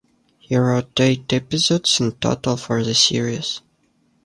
He 0.39 0.57
wrote 0.57 0.99
eight 0.99 1.31
episodes 1.31 1.99
in 1.99 2.13
total 2.13 2.57
for 2.57 2.83
the 2.83 2.95
series. 2.95 3.61